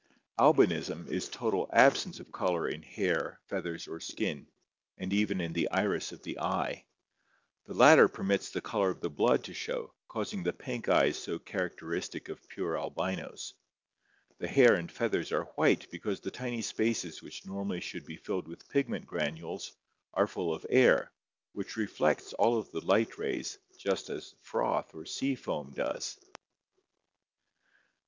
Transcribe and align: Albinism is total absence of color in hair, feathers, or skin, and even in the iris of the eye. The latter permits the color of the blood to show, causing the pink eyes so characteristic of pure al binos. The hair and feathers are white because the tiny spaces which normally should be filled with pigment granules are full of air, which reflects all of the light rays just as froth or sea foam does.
Albinism 0.39 1.07
is 1.09 1.29
total 1.29 1.69
absence 1.71 2.19
of 2.19 2.31
color 2.31 2.67
in 2.67 2.81
hair, 2.81 3.39
feathers, 3.45 3.87
or 3.87 3.99
skin, 3.99 4.47
and 4.97 5.13
even 5.13 5.39
in 5.39 5.53
the 5.53 5.69
iris 5.69 6.11
of 6.11 6.23
the 6.23 6.39
eye. 6.39 6.83
The 7.67 7.75
latter 7.75 8.07
permits 8.07 8.49
the 8.49 8.61
color 8.61 8.89
of 8.89 8.99
the 8.99 9.11
blood 9.11 9.43
to 9.43 9.53
show, 9.53 9.93
causing 10.07 10.41
the 10.41 10.53
pink 10.53 10.89
eyes 10.89 11.19
so 11.19 11.37
characteristic 11.37 12.29
of 12.29 12.49
pure 12.49 12.79
al 12.79 12.89
binos. 12.89 13.53
The 14.39 14.47
hair 14.47 14.73
and 14.73 14.91
feathers 14.91 15.31
are 15.31 15.43
white 15.53 15.87
because 15.91 16.19
the 16.19 16.31
tiny 16.31 16.63
spaces 16.63 17.21
which 17.21 17.45
normally 17.45 17.79
should 17.79 18.07
be 18.07 18.17
filled 18.17 18.47
with 18.47 18.67
pigment 18.69 19.05
granules 19.05 19.71
are 20.15 20.25
full 20.25 20.51
of 20.51 20.65
air, 20.71 21.11
which 21.53 21.75
reflects 21.77 22.33
all 22.33 22.57
of 22.57 22.71
the 22.71 22.81
light 22.83 23.19
rays 23.19 23.59
just 23.77 24.09
as 24.09 24.33
froth 24.41 24.95
or 24.95 25.05
sea 25.05 25.35
foam 25.35 25.69
does. 25.75 26.17